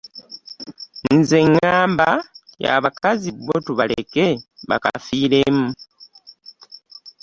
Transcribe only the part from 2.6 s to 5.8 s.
abakazi bbo tubaleke bakafiiremu